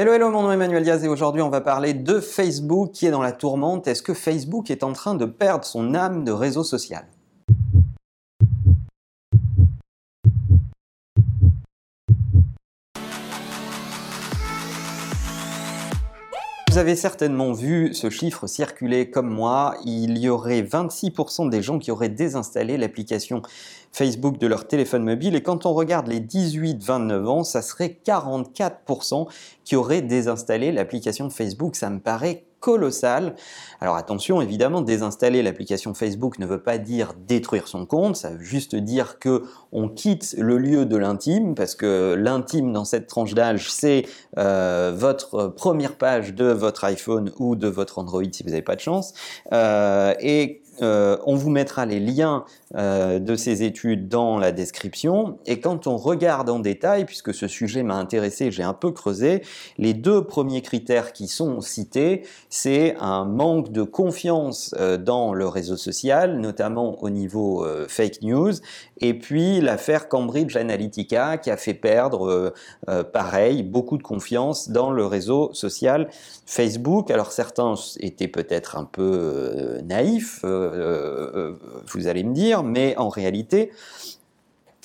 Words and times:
Hello, 0.00 0.14
hello, 0.14 0.30
mon 0.30 0.40
nom 0.40 0.50
est 0.50 0.54
Emmanuel 0.54 0.82
Diaz 0.82 1.04
et 1.04 1.08
aujourd'hui 1.08 1.42
on 1.42 1.50
va 1.50 1.60
parler 1.60 1.92
de 1.92 2.20
Facebook 2.20 2.92
qui 2.92 3.04
est 3.04 3.10
dans 3.10 3.20
la 3.20 3.32
tourmente. 3.32 3.86
Est-ce 3.86 4.02
que 4.02 4.14
Facebook 4.14 4.70
est 4.70 4.82
en 4.82 4.94
train 4.94 5.14
de 5.14 5.26
perdre 5.26 5.66
son 5.66 5.94
âme 5.94 6.24
de 6.24 6.32
réseau 6.32 6.64
social? 6.64 7.04
Avez 16.80 16.96
certainement 16.96 17.52
vu 17.52 17.92
ce 17.92 18.08
chiffre 18.08 18.46
circuler 18.46 19.10
comme 19.10 19.28
moi. 19.28 19.76
Il 19.84 20.16
y 20.16 20.30
aurait 20.30 20.62
26% 20.62 21.50
des 21.50 21.62
gens 21.62 21.78
qui 21.78 21.90
auraient 21.90 22.08
désinstallé 22.08 22.78
l'application 22.78 23.42
Facebook 23.92 24.38
de 24.38 24.46
leur 24.46 24.66
téléphone 24.66 25.04
mobile. 25.04 25.36
Et 25.36 25.42
quand 25.42 25.66
on 25.66 25.74
regarde 25.74 26.08
les 26.08 26.20
18-29 26.20 27.26
ans, 27.26 27.44
ça 27.44 27.60
serait 27.60 28.00
44% 28.06 29.28
qui 29.64 29.76
auraient 29.76 30.00
désinstallé 30.00 30.72
l'application 30.72 31.28
Facebook. 31.28 31.76
Ça 31.76 31.90
me 31.90 32.00
paraît 32.00 32.46
colossal. 32.60 33.34
Alors 33.80 33.96
attention, 33.96 34.40
évidemment, 34.40 34.82
désinstaller 34.82 35.42
l'application 35.42 35.94
Facebook 35.94 36.38
ne 36.38 36.46
veut 36.46 36.62
pas 36.62 36.78
dire 36.78 37.14
détruire 37.26 37.66
son 37.66 37.86
compte, 37.86 38.16
ça 38.16 38.30
veut 38.30 38.42
juste 38.42 38.76
dire 38.76 39.18
que 39.18 39.44
on 39.72 39.88
quitte 39.88 40.34
le 40.38 40.58
lieu 40.58 40.84
de 40.84 40.96
l'intime, 40.96 41.54
parce 41.54 41.74
que 41.74 42.14
l'intime 42.14 42.72
dans 42.72 42.84
cette 42.84 43.06
tranche 43.06 43.34
d'âge, 43.34 43.70
c'est 43.70 44.06
euh, 44.38 44.92
votre 44.94 45.48
première 45.48 45.96
page 45.96 46.34
de 46.34 46.46
votre 46.46 46.84
iPhone 46.84 47.32
ou 47.38 47.56
de 47.56 47.68
votre 47.68 47.98
Android 47.98 48.22
si 48.30 48.42
vous 48.42 48.50
n'avez 48.50 48.62
pas 48.62 48.76
de 48.76 48.80
chance. 48.80 49.14
Euh, 49.52 50.14
et 50.20 50.62
euh, 50.82 51.16
on 51.26 51.34
vous 51.34 51.50
mettra 51.50 51.84
les 51.86 52.00
liens 52.00 52.44
euh, 52.74 53.18
de 53.18 53.34
ces 53.34 53.62
études 53.62 54.08
dans 54.08 54.38
la 54.38 54.52
description. 54.52 55.38
Et 55.46 55.60
quand 55.60 55.86
on 55.86 55.96
regarde 55.96 56.48
en 56.48 56.58
détail, 56.58 57.04
puisque 57.04 57.34
ce 57.34 57.48
sujet 57.48 57.82
m'a 57.82 57.96
intéressé, 57.96 58.50
j'ai 58.50 58.62
un 58.62 58.72
peu 58.72 58.90
creusé, 58.90 59.42
les 59.78 59.92
deux 59.92 60.24
premiers 60.24 60.62
critères 60.62 61.12
qui 61.12 61.28
sont 61.28 61.60
cités, 61.60 62.22
c'est 62.48 62.96
un 62.98 63.24
manque 63.24 63.72
de 63.72 63.82
confiance 63.82 64.74
euh, 64.78 64.96
dans 64.96 65.34
le 65.34 65.46
réseau 65.46 65.76
social, 65.76 66.38
notamment 66.38 67.02
au 67.02 67.10
niveau 67.10 67.66
fake 67.88 68.22
news, 68.22 68.52
et 68.98 69.14
puis 69.14 69.60
l'affaire 69.60 70.08
Cambridge 70.08 70.56
Analytica 70.56 71.38
qui 71.38 71.50
a 71.50 71.56
fait 71.56 71.74
perdre, 71.74 72.52
pareil, 73.12 73.62
beaucoup 73.62 73.96
de 73.96 74.02
confiance 74.02 74.70
dans 74.70 74.90
le 74.90 75.06
réseau 75.06 75.50
social 75.52 76.08
Facebook. 76.46 77.10
Alors 77.10 77.32
certains 77.32 77.74
étaient 77.98 78.28
peut-être 78.28 78.76
un 78.76 78.84
peu 78.84 79.78
naïfs, 79.84 80.44
euh, 80.72 81.30
euh, 81.34 81.52
vous 81.92 82.06
allez 82.06 82.24
me 82.24 82.34
dire, 82.34 82.62
mais 82.62 82.96
en 82.96 83.08
réalité, 83.08 83.70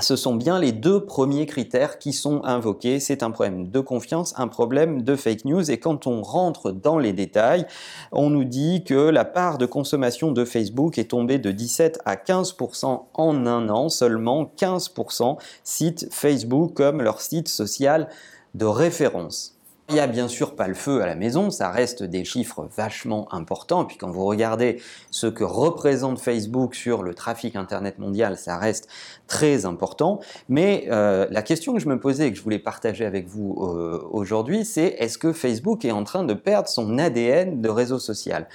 ce 0.00 0.16
sont 0.16 0.34
bien 0.34 0.58
les 0.58 0.72
deux 0.72 1.04
premiers 1.04 1.46
critères 1.46 1.98
qui 1.98 2.12
sont 2.12 2.44
invoqués. 2.44 3.00
C'est 3.00 3.22
un 3.22 3.30
problème 3.30 3.68
de 3.68 3.80
confiance, 3.80 4.34
un 4.36 4.48
problème 4.48 5.02
de 5.02 5.16
fake 5.16 5.44
news. 5.44 5.70
Et 5.70 5.78
quand 5.78 6.06
on 6.06 6.22
rentre 6.22 6.70
dans 6.70 6.98
les 6.98 7.12
détails, 7.12 7.66
on 8.12 8.30
nous 8.30 8.44
dit 8.44 8.84
que 8.84 8.94
la 8.94 9.24
part 9.24 9.58
de 9.58 9.66
consommation 9.66 10.30
de 10.32 10.44
Facebook 10.44 10.98
est 10.98 11.10
tombée 11.10 11.38
de 11.38 11.50
17 11.50 12.00
à 12.04 12.16
15% 12.16 13.06
en 13.12 13.46
un 13.46 13.68
an. 13.68 13.88
Seulement 13.88 14.50
15% 14.56 15.38
citent 15.64 16.08
Facebook 16.12 16.74
comme 16.74 17.02
leur 17.02 17.20
site 17.20 17.48
social 17.48 18.08
de 18.54 18.66
référence. 18.66 19.57
Il 19.90 19.94
n'y 19.94 20.00
a 20.00 20.06
bien 20.06 20.28
sûr 20.28 20.54
pas 20.54 20.68
le 20.68 20.74
feu 20.74 21.00
à 21.00 21.06
la 21.06 21.14
maison, 21.14 21.50
ça 21.50 21.70
reste 21.70 22.02
des 22.02 22.22
chiffres 22.22 22.68
vachement 22.76 23.26
importants. 23.32 23.86
Puis 23.86 23.96
quand 23.96 24.10
vous 24.10 24.26
regardez 24.26 24.82
ce 25.10 25.26
que 25.26 25.44
représente 25.44 26.20
Facebook 26.20 26.74
sur 26.74 27.02
le 27.02 27.14
trafic 27.14 27.56
Internet 27.56 27.98
mondial, 27.98 28.36
ça 28.36 28.58
reste 28.58 28.86
très 29.28 29.64
important. 29.64 30.20
Mais 30.50 30.88
euh, 30.90 31.26
la 31.30 31.40
question 31.40 31.72
que 31.72 31.80
je 31.80 31.88
me 31.88 31.98
posais 31.98 32.28
et 32.28 32.30
que 32.30 32.36
je 32.36 32.42
voulais 32.42 32.58
partager 32.58 33.06
avec 33.06 33.28
vous 33.28 33.56
euh, 33.62 34.06
aujourd'hui, 34.10 34.66
c'est 34.66 34.94
est-ce 34.98 35.16
que 35.16 35.32
Facebook 35.32 35.86
est 35.86 35.90
en 35.90 36.04
train 36.04 36.22
de 36.22 36.34
perdre 36.34 36.68
son 36.68 36.98
ADN 36.98 37.62
de 37.62 37.68
réseau 37.70 37.98
social? 37.98 38.46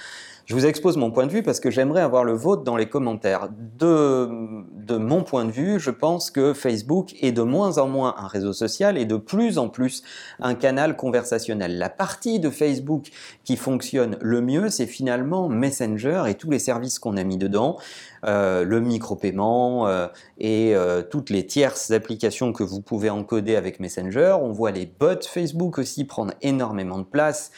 Je 0.46 0.54
vous 0.54 0.66
expose 0.66 0.96
mon 0.96 1.10
point 1.10 1.26
de 1.26 1.32
vue 1.32 1.42
parce 1.42 1.58
que 1.58 1.70
j'aimerais 1.70 2.02
avoir 2.02 2.24
le 2.24 2.32
vôtre 2.32 2.64
dans 2.64 2.76
les 2.76 2.86
commentaires. 2.86 3.48
De, 3.78 4.28
de 4.72 4.96
mon 4.96 5.22
point 5.22 5.44
de 5.46 5.50
vue, 5.50 5.80
je 5.80 5.90
pense 5.90 6.30
que 6.30 6.52
Facebook 6.52 7.14
est 7.22 7.32
de 7.32 7.42
moins 7.42 7.78
en 7.78 7.88
moins 7.88 8.14
un 8.18 8.26
réseau 8.26 8.52
social 8.52 8.98
et 8.98 9.06
de 9.06 9.16
plus 9.16 9.56
en 9.56 9.68
plus 9.68 10.02
un 10.40 10.54
canal 10.54 10.96
conversationnel. 10.96 11.78
La 11.78 11.88
partie 11.88 12.40
de 12.40 12.50
Facebook 12.50 13.10
qui 13.44 13.56
fonctionne 13.56 14.18
le 14.20 14.40
mieux, 14.42 14.68
c'est 14.68 14.86
finalement 14.86 15.48
Messenger 15.48 16.24
et 16.28 16.34
tous 16.34 16.50
les 16.50 16.58
services 16.58 16.98
qu'on 16.98 17.16
a 17.16 17.24
mis 17.24 17.38
dedans. 17.38 17.78
Euh, 18.26 18.64
le 18.64 18.80
micro-paiement 18.80 19.86
euh, 19.86 20.06
et 20.38 20.74
euh, 20.74 21.02
toutes 21.02 21.28
les 21.28 21.46
tierces 21.46 21.90
applications 21.90 22.54
que 22.54 22.62
vous 22.62 22.80
pouvez 22.80 23.10
encoder 23.10 23.54
avec 23.54 23.80
Messenger. 23.80 24.36
On 24.40 24.50
voit 24.50 24.70
les 24.70 24.86
bots 24.86 25.22
Facebook 25.28 25.78
aussi 25.78 26.04
prendre 26.04 26.32
énormément 26.40 26.98
de 26.98 27.04
place 27.04 27.50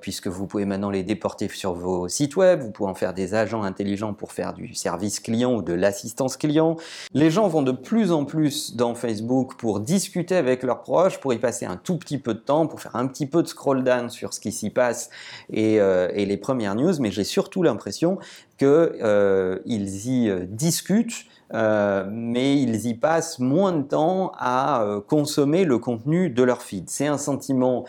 puisque 0.00 0.26
vous 0.26 0.46
pouvez 0.46 0.64
maintenant 0.64 0.90
les 0.90 1.02
déporter 1.02 1.48
sur 1.56 1.72
vos 1.72 2.08
sites 2.08 2.36
web, 2.36 2.60
vous 2.60 2.70
pouvez 2.70 2.90
en 2.90 2.94
faire 2.94 3.14
des 3.14 3.34
agents 3.34 3.62
intelligents 3.62 4.14
pour 4.14 4.32
faire 4.32 4.54
du 4.54 4.74
service 4.74 5.20
client 5.20 5.54
ou 5.54 5.62
de 5.62 5.72
l'assistance 5.72 6.36
client. 6.36 6.76
Les 7.14 7.30
gens 7.30 7.48
vont 7.48 7.62
de 7.62 7.72
plus 7.72 8.12
en 8.12 8.24
plus 8.24 8.76
dans 8.76 8.94
Facebook 8.94 9.56
pour 9.56 9.80
discuter 9.80 10.36
avec 10.36 10.62
leurs 10.62 10.82
proches, 10.82 11.18
pour 11.18 11.32
y 11.32 11.38
passer 11.38 11.66
un 11.66 11.76
tout 11.76 11.96
petit 11.96 12.18
peu 12.18 12.34
de 12.34 12.40
temps, 12.40 12.66
pour 12.66 12.80
faire 12.80 12.94
un 12.94 13.06
petit 13.06 13.26
peu 13.26 13.42
de 13.42 13.48
scroll 13.48 13.82
down 13.82 14.10
sur 14.10 14.32
ce 14.32 14.40
qui 14.40 14.52
s'y 14.52 14.70
passe 14.70 15.10
et, 15.50 15.74
et 15.76 16.26
les 16.26 16.36
premières 16.36 16.74
news, 16.74 16.92
mais 17.00 17.10
j'ai 17.10 17.24
surtout 17.24 17.62
l'impression 17.62 18.18
qu'ils 18.58 18.68
euh, 18.68 19.58
y 19.66 20.28
euh, 20.28 20.46
discutent, 20.48 21.26
euh, 21.52 22.06
mais 22.10 22.60
ils 22.60 22.86
y 22.86 22.94
passent 22.94 23.38
moins 23.38 23.72
de 23.72 23.82
temps 23.82 24.32
à 24.38 24.84
consommer 25.06 25.64
le 25.64 25.78
contenu 25.78 26.30
de 26.30 26.42
leur 26.42 26.62
feed. 26.62 26.88
C'est 26.88 27.06
un 27.06 27.18
sentiment 27.18 27.84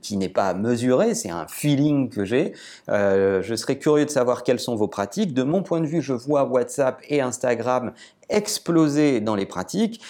qui 0.00 0.16
n'est 0.16 0.28
pas 0.28 0.54
mesuré, 0.54 1.14
c'est 1.14 1.30
un 1.30 1.46
feeling 1.48 2.08
que 2.08 2.24
j'ai. 2.24 2.52
je 2.88 3.54
serais 3.56 3.78
curieux 3.78 4.04
de 4.04 4.10
savoir 4.10 4.42
quelles 4.42 4.60
sont 4.60 4.76
vos 4.76 4.88
pratiques. 4.88 5.34
De 5.34 5.42
mon 5.42 5.62
point 5.62 5.80
de 5.80 5.86
vue, 5.86 6.02
je 6.02 6.12
vois 6.12 6.44
WhatsApp 6.44 7.00
et 7.08 7.20
Instagram 7.20 7.92
exploser 8.32 9.20
dans 9.20 9.34
les 9.34 9.46
pratiques 9.46 10.00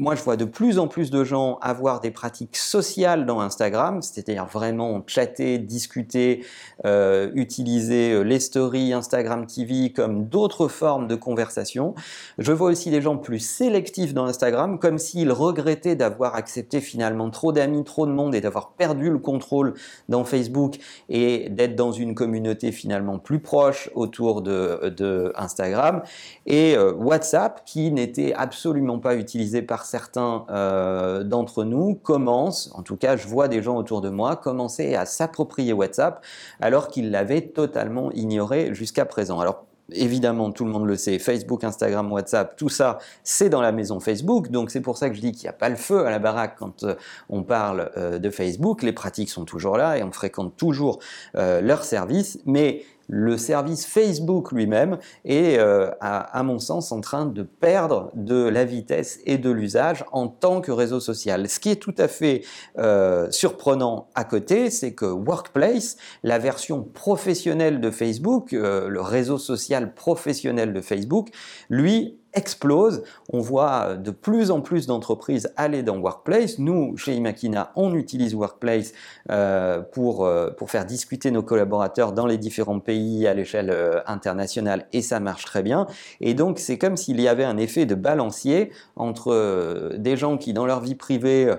moi, 0.00 0.14
je 0.14 0.22
vois 0.22 0.38
de 0.38 0.46
plus 0.46 0.78
en 0.78 0.88
plus 0.88 1.10
de 1.10 1.24
gens 1.24 1.58
avoir 1.60 2.00
des 2.00 2.10
pratiques 2.10 2.56
sociales 2.56 3.26
dans 3.26 3.38
Instagram, 3.40 4.00
c'est-à-dire 4.00 4.46
vraiment 4.46 5.04
chatter, 5.06 5.58
discuter, 5.58 6.42
euh, 6.86 7.30
utiliser 7.34 8.12
euh, 8.12 8.22
les 8.22 8.40
stories 8.40 8.94
Instagram 8.94 9.44
TV 9.44 9.92
comme 9.92 10.24
d'autres 10.24 10.68
formes 10.68 11.06
de 11.06 11.16
conversation. 11.16 11.94
Je 12.38 12.50
vois 12.50 12.70
aussi 12.70 12.88
des 12.90 13.02
gens 13.02 13.18
plus 13.18 13.40
sélectifs 13.40 14.14
dans 14.14 14.24
Instagram, 14.24 14.78
comme 14.78 14.96
s'ils 14.96 15.32
regrettaient 15.32 15.96
d'avoir 15.96 16.34
accepté 16.34 16.80
finalement 16.80 17.28
trop 17.28 17.52
d'amis, 17.52 17.84
trop 17.84 18.06
de 18.06 18.12
monde 18.12 18.34
et 18.34 18.40
d'avoir 18.40 18.70
perdu 18.70 19.10
le 19.10 19.18
contrôle 19.18 19.74
dans 20.08 20.24
Facebook 20.24 20.78
et 21.10 21.50
d'être 21.50 21.76
dans 21.76 21.92
une 21.92 22.14
communauté 22.14 22.72
finalement 22.72 23.18
plus 23.18 23.40
proche 23.40 23.90
autour 23.94 24.40
de, 24.40 25.30
Instagram. 25.36 26.00
Et 26.46 26.76
euh, 26.76 26.92
WhatsApp, 26.92 27.62
qui 27.64 27.90
n'était 27.90 28.32
absolument 28.32 28.98
pas 28.98 29.14
utilisé 29.14 29.62
par 29.62 29.84
certains 29.84 30.46
euh, 30.50 31.22
d'entre 31.22 31.64
nous 31.64 31.94
commencent, 31.94 32.72
en 32.74 32.82
tout 32.82 32.96
cas 32.96 33.16
je 33.16 33.28
vois 33.28 33.48
des 33.48 33.62
gens 33.62 33.76
autour 33.76 34.00
de 34.00 34.08
moi, 34.08 34.36
commencer 34.36 34.94
à 34.94 35.06
s'approprier 35.06 35.72
WhatsApp 35.72 36.24
alors 36.60 36.88
qu'ils 36.88 37.10
l'avaient 37.10 37.42
totalement 37.42 38.10
ignoré 38.12 38.74
jusqu'à 38.74 39.04
présent. 39.04 39.38
Alors 39.38 39.66
évidemment, 39.92 40.50
tout 40.52 40.64
le 40.64 40.70
monde 40.70 40.86
le 40.86 40.96
sait, 40.96 41.18
Facebook, 41.18 41.64
Instagram, 41.64 42.10
WhatsApp, 42.10 42.56
tout 42.56 42.68
ça, 42.68 42.98
c'est 43.22 43.48
dans 43.48 43.60
la 43.60 43.72
maison 43.72 44.00
Facebook. 44.00 44.50
Donc 44.50 44.70
c'est 44.70 44.80
pour 44.80 44.96
ça 44.96 45.10
que 45.10 45.16
je 45.16 45.20
dis 45.20 45.32
qu'il 45.32 45.42
n'y 45.42 45.50
a 45.50 45.52
pas 45.52 45.68
le 45.68 45.76
feu 45.76 46.06
à 46.06 46.10
la 46.10 46.18
baraque 46.18 46.56
quand 46.58 46.84
euh, 46.84 46.94
on 47.28 47.42
parle 47.42 47.90
de 48.18 48.30
Facebook. 48.30 48.82
Les 48.82 48.92
pratiques 48.92 49.30
sont 49.30 49.44
toujours 49.44 49.76
là 49.76 49.98
et 49.98 50.02
on 50.02 50.12
fréquente 50.12 50.56
toujours 50.56 51.00
leurs 51.34 51.84
services. 51.84 52.38
Mais 52.46 52.84
le 53.10 53.36
service 53.36 53.86
Facebook 53.86 54.52
lui-même 54.52 54.98
est, 55.24 55.58
euh, 55.58 55.90
à, 56.00 56.42
mon 56.44 56.60
sens, 56.60 56.92
en 56.92 57.00
train 57.00 57.26
de 57.26 57.42
perdre 57.42 58.10
de 58.14 58.48
la 58.48 58.64
vitesse 58.64 59.18
et 59.26 59.36
de 59.36 59.50
l'usage 59.50 60.04
en 60.12 60.28
tant 60.28 60.60
que 60.60 60.70
réseau 60.70 61.00
social. 61.00 61.48
Ce 61.48 61.58
qui 61.58 61.70
est 61.70 61.82
tout 61.82 61.94
à 61.98 62.06
fait 62.06 62.42
euh, 62.78 63.28
surprenant 63.32 64.08
à 64.14 64.22
côté, 64.22 64.70
c'est 64.70 64.94
que 64.94 65.06
Workplace, 65.06 65.96
la 66.22 66.38
version 66.38 66.84
professionnelle 66.84 67.80
de 67.80 67.90
Facebook, 67.90 68.52
euh, 68.52 68.88
le 68.88 69.00
réseau 69.00 69.38
social 69.38 69.92
professionnel 69.92 70.72
de 70.72 70.80
Facebook, 70.80 71.30
lui 71.68 72.19
explose. 72.34 73.02
On 73.32 73.40
voit 73.40 73.96
de 73.96 74.10
plus 74.10 74.50
en 74.50 74.60
plus 74.60 74.86
d'entreprises 74.86 75.52
aller 75.56 75.82
dans 75.82 75.98
Workplace. 75.98 76.58
Nous, 76.58 76.96
chez 76.96 77.14
Imakina, 77.14 77.72
on 77.76 77.94
utilise 77.94 78.34
Workplace 78.34 78.92
euh, 79.30 79.80
pour, 79.80 80.24
euh, 80.24 80.50
pour 80.50 80.70
faire 80.70 80.86
discuter 80.86 81.30
nos 81.30 81.42
collaborateurs 81.42 82.12
dans 82.12 82.26
les 82.26 82.38
différents 82.38 82.80
pays 82.80 83.26
à 83.26 83.34
l'échelle 83.34 83.70
euh, 83.70 84.00
internationale 84.06 84.86
et 84.92 85.02
ça 85.02 85.20
marche 85.20 85.44
très 85.44 85.62
bien. 85.62 85.86
Et 86.20 86.34
donc, 86.34 86.58
c'est 86.58 86.78
comme 86.78 86.96
s'il 86.96 87.20
y 87.20 87.28
avait 87.28 87.44
un 87.44 87.56
effet 87.56 87.86
de 87.86 87.94
balancier 87.94 88.70
entre 88.96 89.96
des 89.96 90.16
gens 90.16 90.36
qui, 90.36 90.52
dans 90.52 90.66
leur 90.66 90.80
vie 90.80 90.94
privée, 90.94 91.54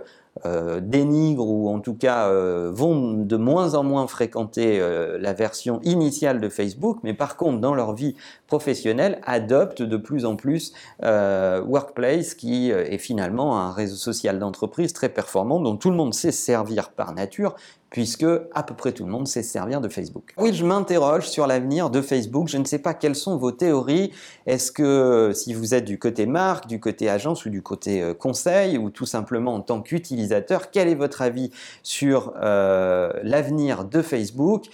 dénigrent 0.81 1.47
ou 1.47 1.69
en 1.69 1.79
tout 1.79 1.93
cas 1.95 2.29
vont 2.71 3.13
de 3.13 3.37
moins 3.37 3.75
en 3.75 3.83
moins 3.83 4.07
fréquenter 4.07 4.79
la 5.19 5.33
version 5.33 5.79
initiale 5.83 6.39
de 6.41 6.49
Facebook, 6.49 6.99
mais 7.03 7.13
par 7.13 7.37
contre 7.37 7.59
dans 7.59 7.75
leur 7.75 7.93
vie 7.93 8.15
professionnelle 8.47 9.19
adoptent 9.23 9.81
de 9.81 9.97
plus 9.97 10.25
en 10.25 10.35
plus 10.35 10.73
Workplace 11.01 12.33
qui 12.33 12.71
est 12.71 12.97
finalement 12.97 13.59
un 13.59 13.71
réseau 13.71 13.95
social 13.95 14.39
d'entreprise 14.39 14.93
très 14.93 15.09
performant 15.09 15.59
dont 15.59 15.77
tout 15.77 15.89
le 15.89 15.95
monde 15.95 16.13
sait 16.13 16.31
servir 16.31 16.91
par 16.91 17.13
nature 17.13 17.55
puisque 17.91 18.25
à 18.53 18.63
peu 18.63 18.73
près 18.73 18.93
tout 18.93 19.05
le 19.05 19.11
monde 19.11 19.27
sait 19.27 19.43
se 19.43 19.51
servir 19.51 19.81
de 19.81 19.89
Facebook. 19.89 20.33
Oui, 20.37 20.53
je 20.53 20.65
m'interroge 20.65 21.27
sur 21.27 21.45
l'avenir 21.45 21.89
de 21.89 22.01
Facebook. 22.01 22.47
Je 22.47 22.57
ne 22.57 22.63
sais 22.63 22.79
pas 22.79 22.93
quelles 22.93 23.15
sont 23.15 23.37
vos 23.37 23.51
théories. 23.51 24.11
Est-ce 24.47 24.71
que 24.71 25.31
si 25.35 25.53
vous 25.53 25.75
êtes 25.75 25.83
du 25.83 25.99
côté 25.99 26.25
marque, 26.25 26.67
du 26.67 26.79
côté 26.79 27.09
agence 27.09 27.45
ou 27.45 27.49
du 27.49 27.61
côté 27.61 28.01
euh, 28.01 28.13
conseil, 28.13 28.77
ou 28.77 28.89
tout 28.89 29.05
simplement 29.05 29.53
en 29.53 29.59
tant 29.59 29.81
qu'utilisateur, 29.81 30.71
quel 30.71 30.87
est 30.87 30.95
votre 30.95 31.21
avis 31.21 31.51
sur 31.83 32.33
euh, 32.41 33.11
l'avenir 33.23 33.83
de 33.83 34.01
Facebook? 34.01 34.67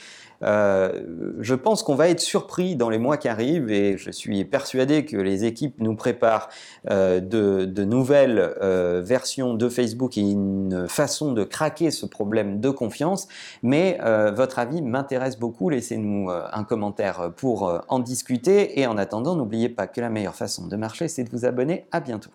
Euh, 0.43 1.01
je 1.39 1.55
pense 1.55 1.83
qu'on 1.83 1.95
va 1.95 2.09
être 2.09 2.19
surpris 2.19 2.75
dans 2.75 2.89
les 2.89 2.97
mois 2.97 3.17
qui 3.17 3.27
arrivent 3.27 3.71
et 3.71 3.97
je 3.97 4.11
suis 4.11 4.45
persuadé 4.45 5.05
que 5.05 5.17
les 5.17 5.45
équipes 5.45 5.79
nous 5.79 5.95
préparent 5.95 6.49
euh, 6.89 7.19
de, 7.19 7.83
nouvelles 7.83 8.53
euh, 8.61 9.01
versions 9.03 9.53
de 9.53 9.69
Facebook 9.69 10.17
et 10.17 10.21
une 10.21 10.87
façon 10.87 11.31
de 11.31 11.43
craquer 11.43 11.91
ce 11.91 12.05
problème 12.05 12.59
de 12.59 12.69
confiance. 12.69 13.27
Mais 13.63 13.99
votre 14.35 14.59
avis 14.59 14.81
m'intéresse 14.81 15.37
beaucoup. 15.39 15.69
Laissez-nous 15.69 16.29
un 16.29 16.63
commentaire 16.63 17.31
pour 17.35 17.81
en 17.87 17.99
discuter 17.99 18.79
et 18.79 18.87
en 18.87 18.97
attendant, 18.97 19.35
n'oubliez 19.35 19.69
pas 19.69 19.87
que 19.87 20.01
la 20.01 20.09
meilleure 20.09 20.35
façon 20.35 20.67
de 20.67 20.75
marcher, 20.75 21.07
c'est 21.07 21.23
de 21.23 21.29
vous 21.29 21.45
abonner. 21.45 21.85
À 21.91 21.99
bientôt. 21.99 22.29